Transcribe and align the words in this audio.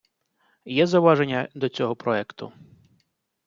Є 0.65 0.87
зауваження 0.87 1.47
до 1.55 1.69
цього 1.69 1.95
проекту? 1.95 2.53